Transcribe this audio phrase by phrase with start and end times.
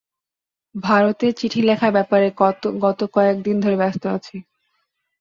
[0.75, 2.27] ভারতের চিঠি লেখার ব্যাপারে
[2.81, 4.37] গত কয়েকদিন ধরে ব্যস্ত আছি।